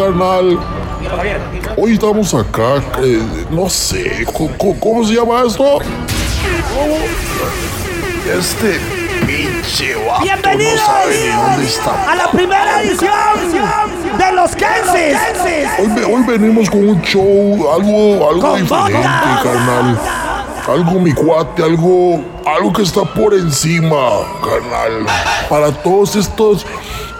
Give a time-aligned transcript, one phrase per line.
[0.00, 0.58] ¿Qué onda, carnal?
[1.76, 5.78] Hoy estamos acá, eh, no sé, ¿cómo, cómo se llama esto?
[8.38, 8.80] Este
[9.26, 12.12] pinche vato Bienvenidos no sabe ni dónde está.
[12.12, 13.12] a la primera edición
[14.16, 15.18] de los Kensis.
[15.80, 19.42] Hoy, ve- hoy venimos con un show, algo, algo Con diferente, botas.
[19.42, 20.00] carnal.
[20.66, 23.96] Algo mi cuate, algo, algo que está por encima,
[24.42, 25.04] carnal.
[25.50, 26.64] Para todos estos,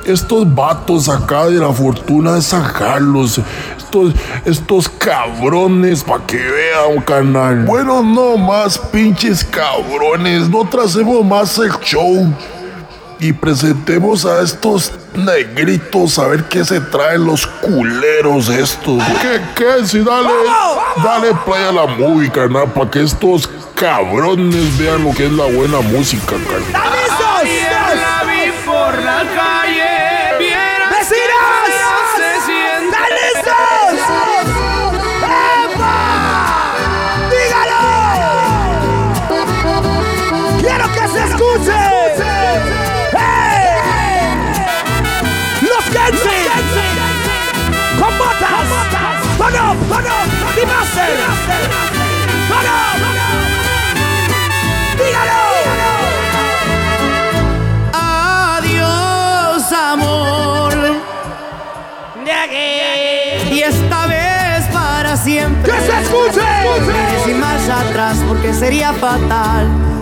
[0.05, 3.41] estos vatos acá de la fortuna de sacarlos.
[3.77, 4.15] Estos,
[4.45, 7.65] estos cabrones, pa' que vean, carnal.
[7.65, 10.49] Bueno, no más pinches cabrones.
[10.49, 12.33] No tracemos más el show
[13.21, 19.03] y presentemos a estos negritos a ver qué se traen los culeros estos.
[19.21, 19.87] ¿Qué, qué?
[19.87, 20.31] Si dale,
[21.05, 25.45] dale play a la movie, carnal, para que estos cabrones vean lo que es la
[25.45, 27.20] buena música, carnal.
[68.41, 70.00] Porque sería fatal.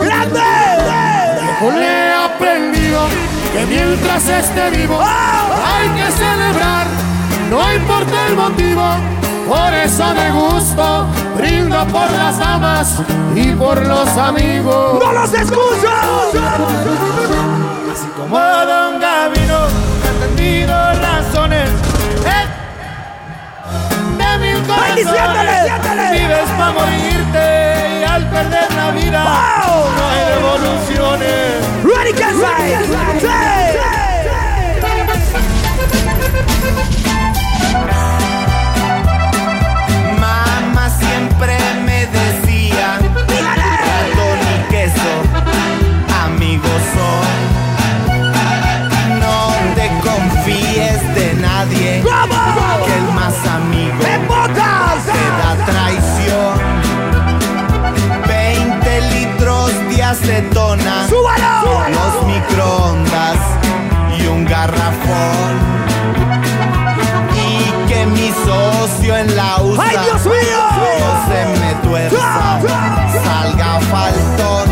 [0.00, 0.40] ¡Grande!
[1.60, 3.00] Yo le he aprendido
[3.52, 6.86] que mientras esté vivo hay que celebrar,
[7.50, 8.82] no importa el motivo.
[9.48, 11.06] Por eso me gusto,
[11.36, 13.02] brindo por las damas
[13.34, 15.04] y por los amigos.
[15.04, 15.90] ¡No los escucho!
[18.16, 19.66] Como Don Gavino,
[20.04, 21.68] he entendido razones
[24.94, 25.56] diciéndole.
[26.12, 29.90] Vives para morirte y al perder la vida Wow.
[29.96, 31.62] no hay revoluciones.
[31.84, 32.12] ¡Ready!
[69.16, 70.58] En la USA ¡Ay, Dios mío!
[71.00, 72.60] no se me tuerza,
[73.24, 74.66] salga faltón.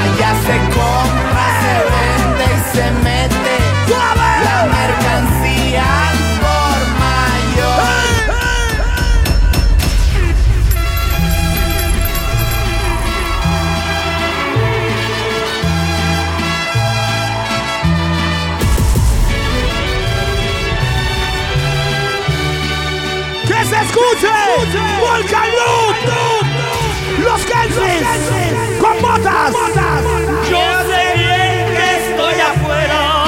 [0.00, 3.11] Allá se compra, se vende y se mete
[25.22, 25.96] ¡Volcan Loop!
[27.22, 28.80] ¡Los Kensis!
[28.80, 29.54] ¡Con botas!
[30.50, 33.26] Yo sé bien que estoy afuera,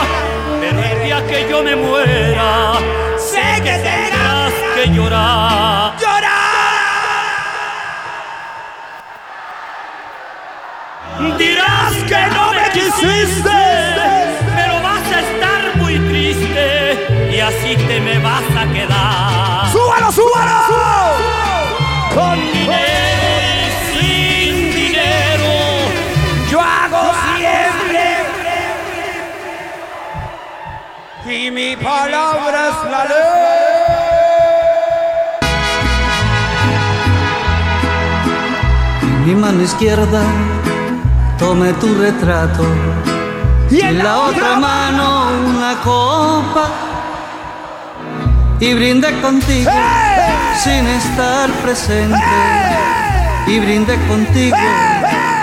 [0.61, 2.73] pero el día que yo me muera,
[3.17, 5.94] sé que tendrás que llorar.
[11.38, 13.61] Dirás que no me quisiste,
[14.56, 19.53] pero vas a estar muy triste y así te me vas a quedar.
[31.54, 33.54] Mi palabra es la ley.
[39.24, 40.22] mi mano izquierda
[41.38, 42.64] tome tu retrato.
[43.70, 46.66] Y en la otra mano una copa.
[48.58, 49.70] Y brinde contigo
[50.62, 52.18] sin estar presente.
[53.46, 54.56] Y brinde contigo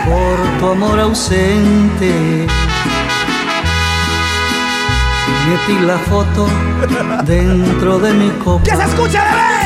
[0.05, 2.60] por tu amor ausente.
[5.49, 6.47] Metí la foto
[7.25, 8.63] dentro de mi copa.
[8.63, 9.61] ¡Que se escuche, bebé!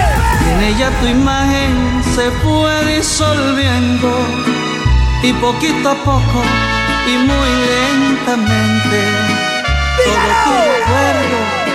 [0.45, 4.11] Y en ella tu imagen se fue disolviendo
[5.21, 6.41] y poquito a poco
[7.07, 8.97] y muy lentamente
[10.05, 11.65] todo tu recuerdo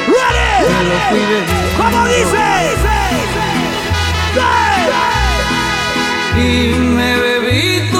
[0.69, 1.69] me lo fui bebiendo.
[1.79, 2.45] ¿Cómo dice?
[6.37, 8.00] Y me bebí tu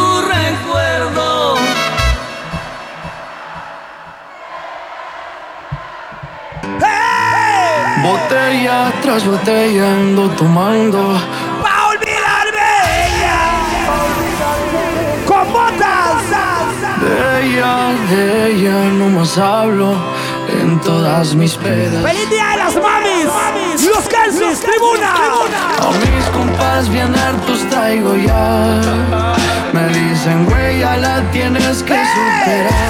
[8.03, 11.21] Botella tras botella ando tomando.
[11.63, 12.71] ¡Va a olvidarme
[13.05, 13.41] ella!
[15.27, 16.23] ¡Con botas!
[17.03, 17.15] De
[17.47, 19.95] ella, de ella no más hablo
[20.49, 22.03] en todas mis pedas.
[22.03, 23.87] ¡Feliz día de las mamis!
[23.87, 24.61] ¡Los calces!
[24.61, 25.13] ¡Tribuna!
[25.83, 28.81] A mis compas bien hartos traigo ya.
[29.73, 32.90] Me dicen, güey, ya la tienes que superar.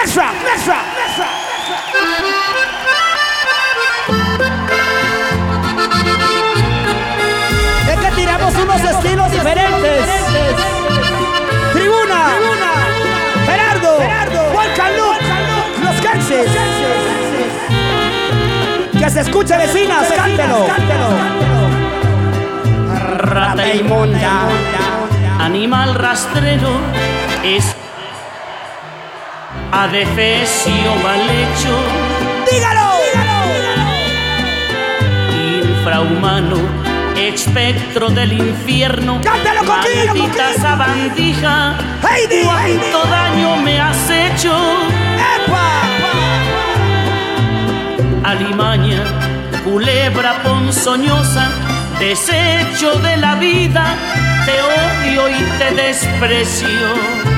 [0.00, 1.34] Next round, next round, next round.
[7.90, 10.04] Es que tiramos unos estilos diferentes.
[11.72, 12.28] Tribuna,
[13.44, 13.98] Gerardo,
[14.96, 15.24] Luke,
[15.82, 16.48] los Calces.
[18.92, 20.68] Que se escuche vecinas, cántelo.
[23.16, 24.48] Rata inmunda,
[25.40, 26.70] animal rastrero,
[27.42, 27.74] es
[29.72, 31.74] adefesio mal hecho,
[32.50, 32.88] Dígalo.
[35.60, 36.56] infrahumano,
[37.16, 44.54] espectro del infierno, Cántalo, Coquillo, maldita sabandija, Heidi, cuánto daño me has hecho,
[45.44, 45.82] ¡Epa!
[48.24, 49.02] alimaña,
[49.64, 51.48] culebra ponzoñosa,
[51.98, 53.96] desecho de la vida,
[54.44, 57.37] te odio y te desprecio.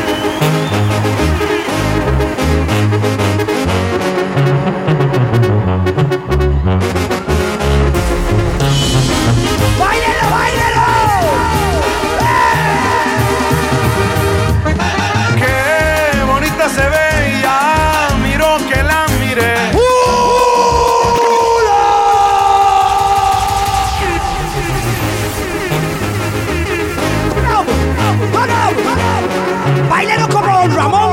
[30.81, 31.10] como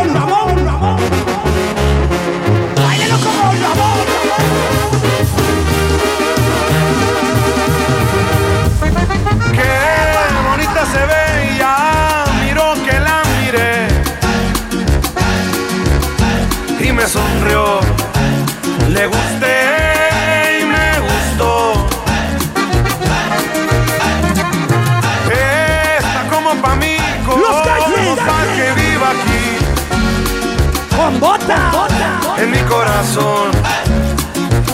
[33.08, 33.50] corazón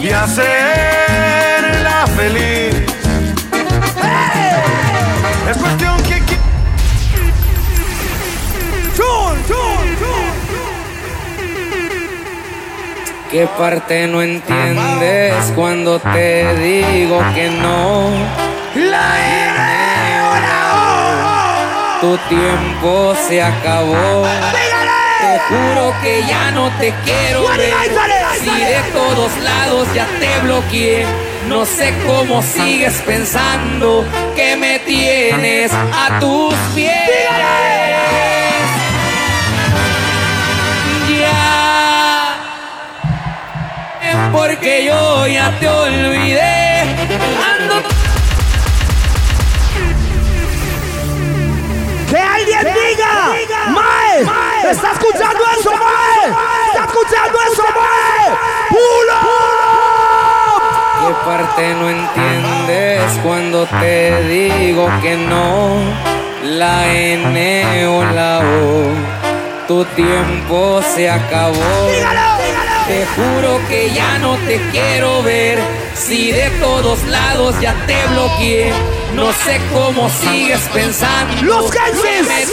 [0.01, 2.75] y hacerla feliz.
[5.51, 6.25] Es cuestión que.
[13.31, 18.11] ¿Qué parte no entiendes cuando te digo que no?
[22.01, 24.25] Tu tiempo se acabó.
[25.21, 28.14] Te juro que ya no te quiero ver.
[28.43, 31.07] Si de todos lados ya te bloqueé.
[31.49, 36.93] No sé cómo sigues pensando que me tienes a tus pies.
[41.21, 41.51] Ya.
[44.33, 46.81] Porque yo ya te olvidé.
[46.81, 47.83] Ando
[52.11, 53.35] Que alguien diga,
[53.71, 56.29] Mae, ¿está escuchando eso, Mae?
[56.69, 58.37] ¿Está escuchando eso, Mae?
[58.69, 59.19] ¡Pulo!
[61.01, 65.79] ¿Qué parte no entiendes cuando te digo que no?
[66.43, 71.55] La N o la O, tu tiempo se acabó.
[72.87, 75.59] Te juro que ya no te quiero ver.
[75.95, 78.73] Si de todos lados ya te bloqueé,
[79.15, 81.43] no sé cómo sigues pensando.
[81.43, 82.51] Los tienes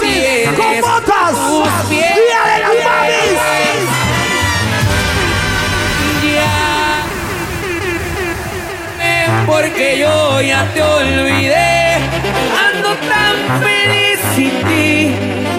[0.56, 1.32] con botas.
[1.32, 2.16] tus pies.
[2.16, 4.11] Día de las mamis.
[9.52, 11.96] Porque yo ya te olvidé.
[12.68, 15.16] Ando tan feliz sin ti.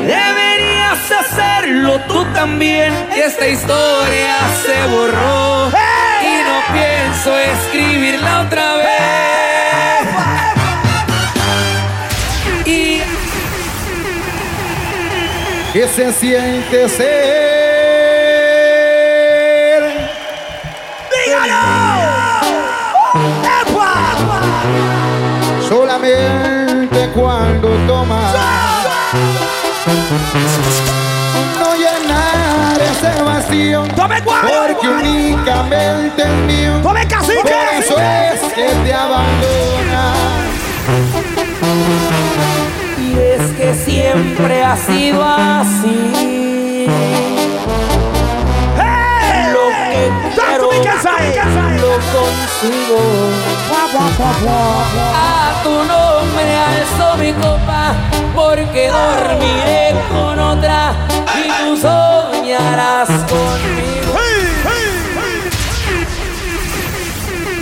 [0.06, 2.90] Deberías hacerlo tú también.
[3.14, 5.70] Esta historia se borró.
[6.22, 10.08] Y no pienso escribirla otra vez.
[12.64, 13.02] Y
[15.74, 17.41] ¿Qué se siente ser?
[25.68, 28.34] Solamente cuando tomas
[31.58, 33.84] No llenar ese vacío.
[33.94, 36.80] Porque únicamente es mío.
[36.82, 40.16] Por eso es que te abandonas
[42.98, 46.86] Y es que siempre ha sido así.
[49.92, 52.98] Que quiero lo consigo.
[55.14, 57.94] A tu nombre alzo mi copa
[58.34, 60.94] porque dormiré con otra
[61.36, 64.18] y tú soñarás conmigo.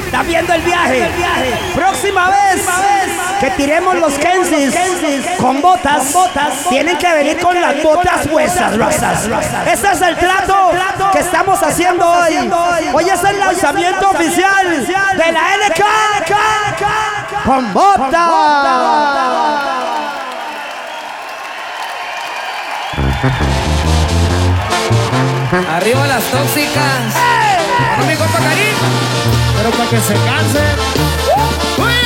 [0.07, 1.11] Está viendo el viaje.
[1.75, 2.90] Próxima vez
[3.41, 4.75] que tiremos los Kensis
[5.39, 6.15] con botas,
[6.69, 9.29] tienen que venir con las botas huesas, razas.
[9.67, 10.71] Ese es el trato
[11.13, 12.51] que estamos haciendo hoy.
[12.93, 15.85] Hoy es el lanzamiento oficial de la LK
[17.45, 18.31] con botas.
[25.69, 27.15] Arriba las tóxicas.
[27.97, 28.77] Con mi compa Karim.
[29.57, 30.77] Pero para que se cansen.
[31.79, 32.00] y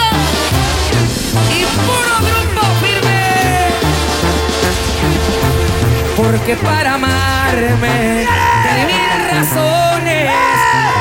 [1.87, 3.23] puro firme.
[6.17, 8.27] Porque para amarme
[8.75, 10.31] di mil razones.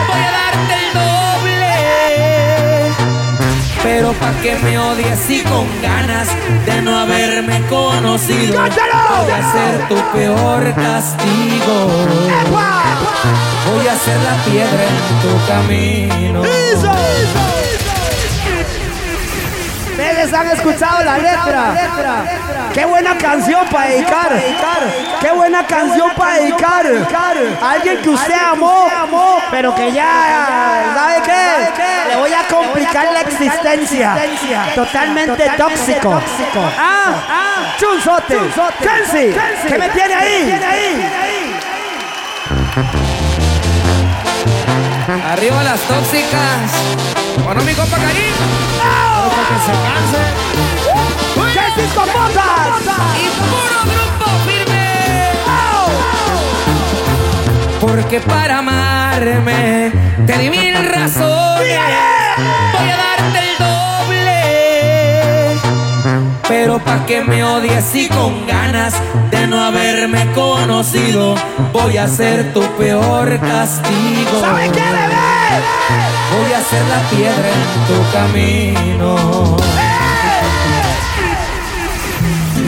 [0.08, 1.74] Voy a darte el doble.
[3.84, 6.28] Pero pa' que me odies y con ganas
[6.66, 8.62] de no haberme conocido.
[8.62, 11.78] Voy a ser tu peor castigo.
[13.68, 16.42] Voy a ser la piedra en tu camino.
[20.64, 21.76] Escuchado la letra.
[22.74, 24.32] Qué buena canción para dedicar.
[25.20, 26.86] Qué buena canción para dedicar.
[27.62, 28.88] Alguien que usted amó,
[29.52, 32.10] pero que ya, ¿sabe qué?
[32.10, 34.16] Le voy a complicar la existencia.
[34.76, 36.22] Totalmente tóxico.
[36.78, 38.38] Ah, chunzote.
[38.80, 39.36] Kenzie,
[39.68, 40.60] ¿qué me tiene ahí?
[45.32, 46.72] Arriba las tóxicas.
[47.44, 49.13] Bueno, mi compa Karim.
[49.48, 50.32] Que se cansen.
[51.54, 52.82] Kenzie con botas.
[53.20, 54.88] Y puro grupo firme.
[57.82, 59.92] Porque para amarme
[60.26, 61.80] te di mil razones.
[62.74, 64.42] Voy a darte el doble.
[66.48, 68.94] Pero pa' que me odies y con ganas
[69.32, 71.36] de no haberme conocido,
[71.72, 74.40] voy a ser tu peor castigo.
[74.42, 75.23] ¿Sabe qué, bebé?
[76.32, 79.10] Voy a ser la piedra en tu camino.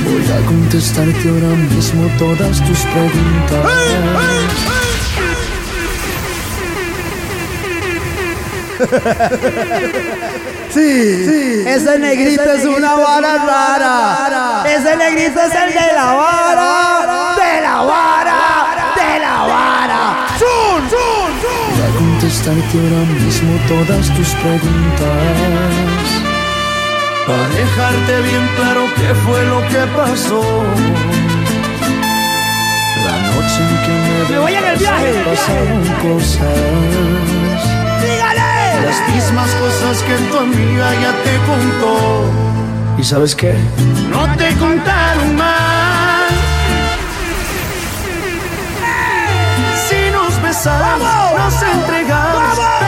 [0.05, 3.65] Voy a contestarte ahora mismo todas tus preguntas.
[10.75, 14.63] Sí, ese negrito es una vara rara.
[14.69, 18.24] Ese negrito es el de la vara, de la vara,
[22.45, 25.11] contestarte ahora mismo todas tus preguntas.
[27.25, 30.63] Para dejarte bien claro qué fue lo que pasó.
[33.05, 35.23] La noche sin que me, Me voy en el viaje.
[35.25, 37.61] Pasaron cosas.
[38.01, 38.85] ¡Dígale!
[38.85, 42.31] Las mismas cosas que tu amiga ya te contó.
[42.97, 43.55] ¿Y sabes qué?
[44.11, 45.74] No te contaron más.
[50.63, 51.37] ¡Vamos!
[51.37, 52.84] nos entregamos, ¡Vamos!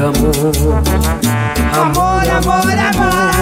[0.00, 0.82] Amor, amor.
[1.72, 3.34] Amor, amor, amor.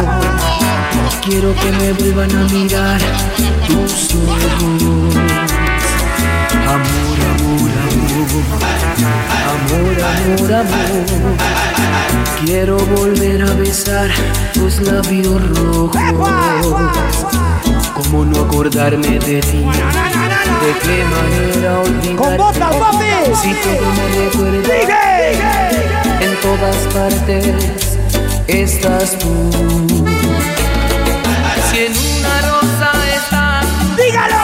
[1.22, 3.00] Quiero que me vuelvan a mirar
[3.66, 5.16] tus ojos.
[6.74, 8.44] Amor, amor, amor.
[9.54, 11.04] Amor, amor, amor.
[12.44, 14.10] Quiero volver a besar
[14.52, 15.96] tus labios rojos.
[17.94, 19.64] ¿Cómo no acordarme de ti?
[20.64, 22.16] ¿De qué manera olvidar?
[22.16, 23.34] ¡Con botas, papi!
[23.42, 25.63] Si todo me recuerda ¡Sigue!
[26.24, 27.46] En todas partes
[28.48, 29.28] estás tú.
[31.70, 34.43] Si en una rosa estás, ¡Dígalo!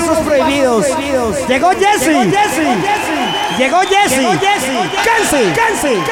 [0.00, 0.86] Pasos prohibidos.
[1.48, 2.08] Llegó Jesse.
[2.08, 2.62] Llegó Jesse.
[3.58, 4.20] Llegó Jesse.
[5.54, 6.02] Kenzie.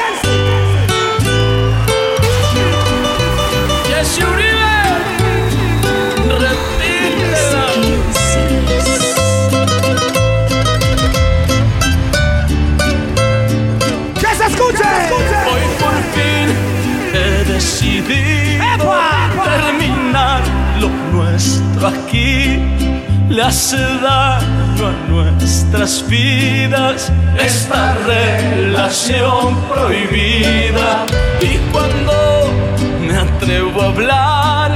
[3.87, 4.79] Jesse Uribe,
[6.39, 7.65] repítela.
[14.15, 14.83] ¡Que se escuche!
[15.51, 16.47] Hoy por fin
[17.13, 19.29] he decidido ¡Epa!
[19.43, 20.41] terminar
[20.79, 22.59] lo nuestro aquí.
[23.29, 31.05] Le hace daño a nuestras vidas esta relación prohibida.
[31.39, 32.49] Y cuando
[33.07, 34.71] me atrevo a hablar,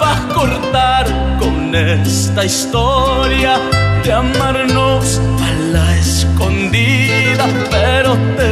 [0.00, 1.06] vas a cortar
[1.38, 3.58] con esta historia
[4.04, 7.46] de amarnos a la escondida.
[7.70, 8.50] Pero te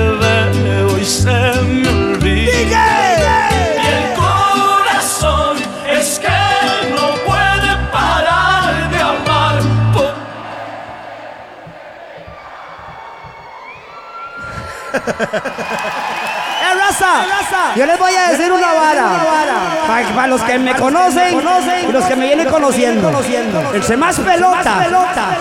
[0.65, 3.06] veo y se me olvida.
[15.07, 17.27] ¡Eh, raza!
[17.77, 19.05] Yo les voy a decir una vara.
[19.87, 21.39] Para, los que me conocen
[21.89, 23.11] y los que me vienen conociendo.
[23.75, 24.89] El se más pelota,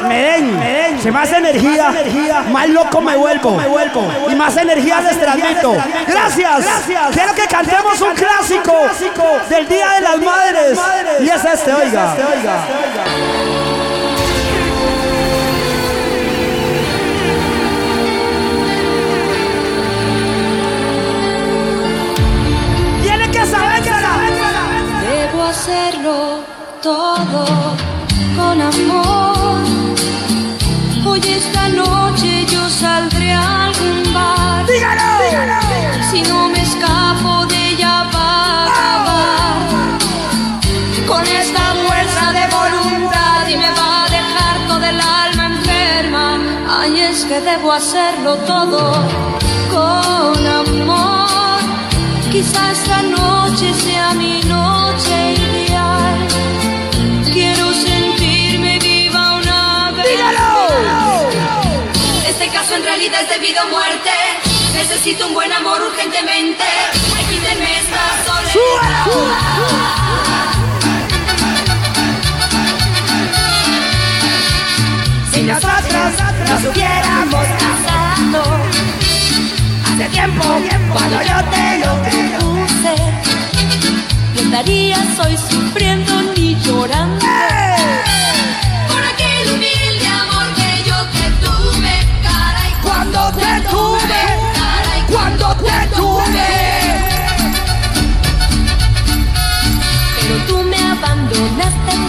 [0.08, 1.94] me den, se más energía,
[2.52, 3.58] más loco me vuelvo.
[4.30, 5.76] Y más energía les transmito.
[6.08, 6.66] Gracias.
[7.12, 8.76] Quiero que cantemos un clásico
[9.50, 10.80] del Día de las Madres.
[11.22, 12.16] Y es este, oiga.
[26.86, 27.46] Todo
[28.38, 29.58] con amor.
[31.04, 34.66] Hoy esta noche yo saldré a algún bar.
[36.12, 39.58] Si no me escapo de ella va a acabar.
[41.08, 46.26] Con esta fuerza de voluntad y me va a dejar todo el alma enferma.
[46.70, 48.82] Ay, es que debo hacerlo todo
[49.74, 51.60] con amor.
[52.32, 55.25] Quizá esta noche sea mi noche
[63.40, 64.12] debido muerte.
[64.74, 66.64] Necesito un buen amor urgentemente.
[67.16, 69.56] Ay, quítenme esta soledad.
[75.46, 76.12] Nosotros
[76.50, 78.42] nos hubiéramos casado
[79.86, 80.44] hace tiempo,
[80.92, 81.92] cuando yo te lo
[82.40, 82.96] Puse,
[84.34, 87.26] no estarías hoy sufriendo ni llorando.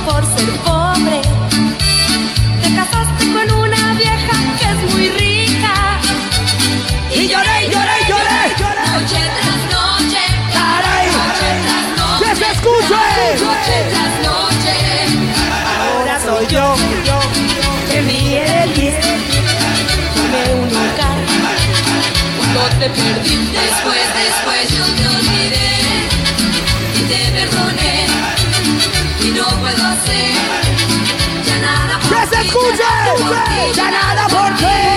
[0.07, 1.21] por ser pobre.
[2.63, 5.99] Te casaste con una vieja que es muy rica.
[7.11, 8.87] Y, lloré, lloré, lloré, lloré.
[8.95, 10.23] Noche tras noche.
[10.55, 11.07] Caray.
[11.19, 12.25] Noche tras noche.
[12.25, 13.05] ¡Que se escuche!
[13.51, 14.75] Noche tras noche.
[15.83, 16.77] Ahora soy yo.
[17.09, 17.19] yo
[17.91, 19.05] que me eres.
[20.33, 21.19] Me un lugar.
[22.55, 23.46] No te perdí.
[32.47, 33.75] Nada por ¡Que se ti, escuche!
[33.75, 34.97] ya nada por ti, ¡Ya nada por ti!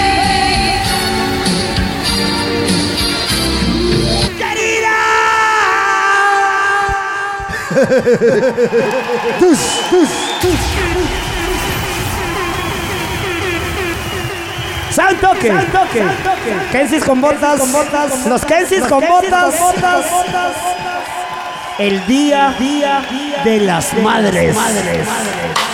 [14.91, 15.53] ¡Santo que!
[16.71, 17.59] Kensis con botas,
[18.25, 19.55] los Kensis con botas.
[21.77, 22.55] El día
[23.43, 24.55] de las madres.
[24.55, 25.68] My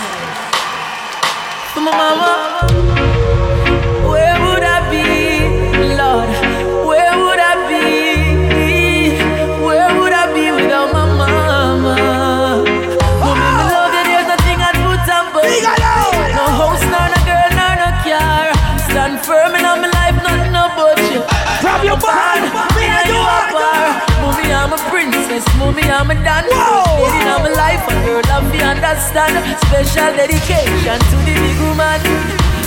[1.90, 2.95] mama, where
[28.96, 29.36] understand.
[29.66, 32.00] Special dedication to the big woman.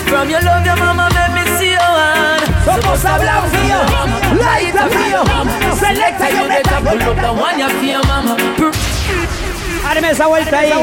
[0.08, 2.44] From your love, your mama, let me see your hand.
[2.66, 3.04] Somos.
[4.40, 4.76] Light.
[5.80, 8.36] Selecta yo you get a pull up the one you feel, mama.
[9.86, 10.74] Áreme esa vuelta ahí.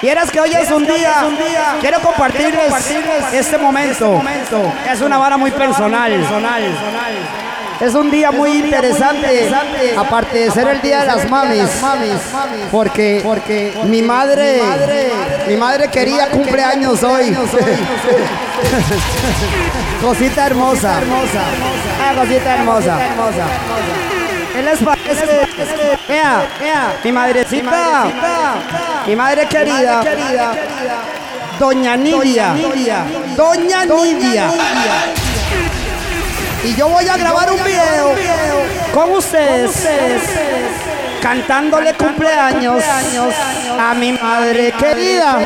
[0.00, 2.72] Quieras que hoy es un día, quiero compartirles
[3.32, 4.20] este momento.
[4.90, 6.12] Es una vara muy personal.
[7.82, 9.52] Es un día muy interesante,
[9.96, 11.68] aparte de ser el día de las mamis,
[12.70, 14.62] porque, porque mi madre,
[15.48, 17.36] mi madre quería cumpleaños hoy.
[20.00, 21.00] Cosita hermosa.
[22.00, 22.98] Ah, cosita hermosa.
[24.52, 25.48] ¿Qué les parece?
[26.06, 28.04] Vea, vea, mi madrecita,
[29.08, 30.04] mi madre querida,
[31.58, 32.54] Doña Nidia,
[33.36, 34.50] Doña Nidia.
[36.64, 38.14] Y yo voy a grabar un video
[38.92, 39.88] con ustedes
[41.20, 42.82] cantándole cumpleaños
[43.78, 45.38] a mi madre querida.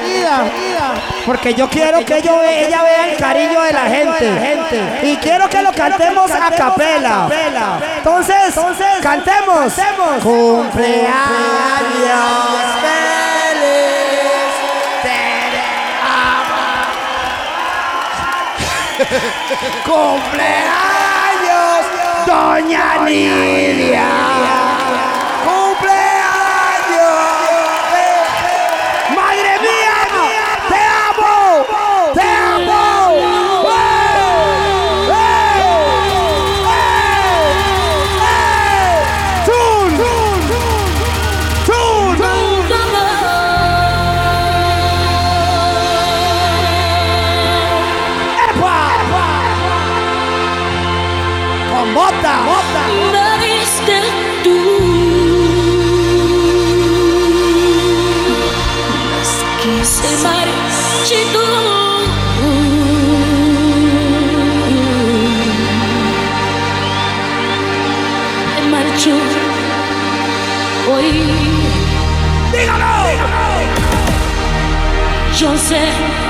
[1.24, 5.00] Porque yo quiero que yo, ella vea el cariño de la gente.
[5.02, 7.28] Y quiero que lo cantemos a capela.
[7.98, 8.54] Entonces,
[9.02, 9.72] cantemos.
[10.22, 11.16] Cumpleaños
[12.80, 13.36] feliz.
[19.84, 20.95] Cumpleaños,
[22.36, 24.65] Doña Nidia.
[75.38, 76.25] Yo sé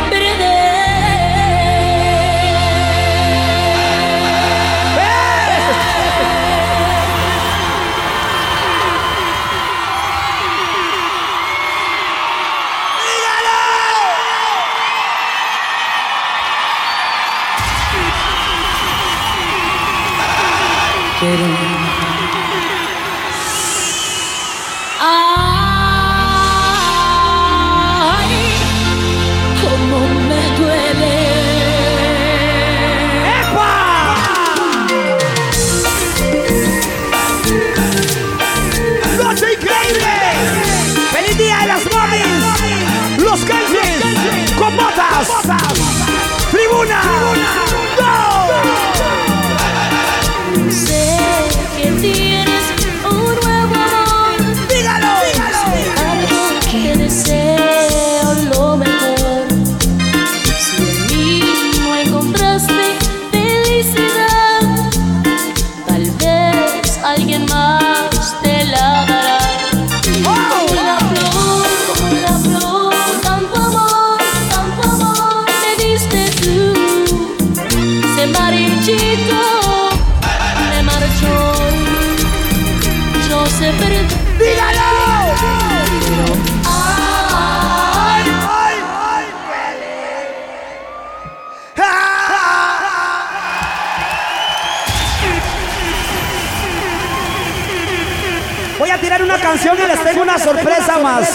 [99.47, 101.29] canción y les tengo una sorpresa más.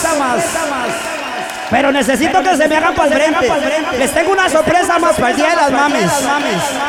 [1.69, 3.49] Pero necesito que se me hagan para el frente.
[3.97, 6.11] Les tengo una sorpresa más para el día de las mames.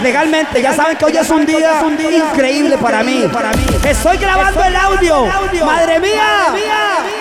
[0.03, 1.81] Legalmente, ya saben que hoy es un día
[2.11, 3.25] increíble para mí.
[3.85, 5.27] Estoy grabando el audio.
[5.65, 6.55] Madre mía.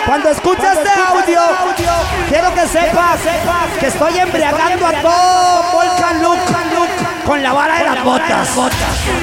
[0.06, 1.40] Cuando escuches este audio,
[2.28, 3.20] quiero que sepas
[3.78, 8.50] que estoy embriagando a todo Volcan Luke con la vara de las botas.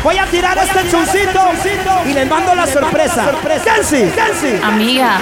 [0.03, 1.41] Voy a tirar este chuncito
[2.05, 3.31] y les mando la sorpresa.
[3.63, 4.11] Kensi,
[4.63, 5.17] Amiga.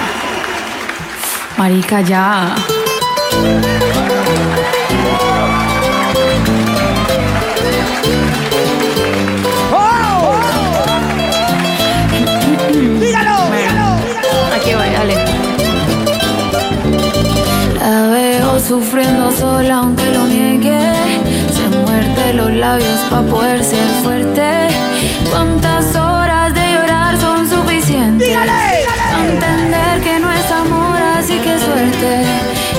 [1.56, 2.54] Marica, ya.
[13.00, 13.36] Dígalo,
[14.54, 15.14] Aquí voy, dale.
[17.80, 21.07] La veo sufriendo sola aunque lo niegue.
[21.88, 24.68] Se muerde los labios para poder ser fuerte.
[25.30, 28.36] ¿Cuántas horas de llorar son suficientes?
[28.36, 32.24] Pa' entender que no es amor, así que suerte.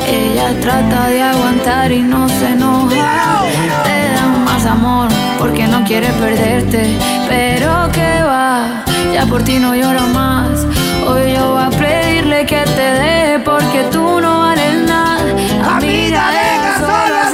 [0.08, 3.46] Ella trata de aguantar y no se enoja.
[3.84, 5.08] Te da más amor
[5.40, 6.96] porque no quiere perderte.
[7.28, 10.68] Pero que va, ya por ti no lloro más.
[11.08, 15.78] Hoy yo voy a pedirle que te deje porque tú no vales nada.
[15.78, 17.29] Amiga, deja solo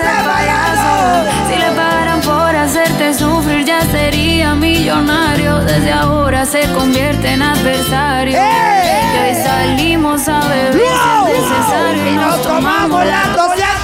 [3.91, 5.59] sería millonario.
[5.59, 8.37] Desde ahora se convierte en adversario.
[8.37, 13.74] Y hoy salimos a beber si es necesario y nos tomamos la la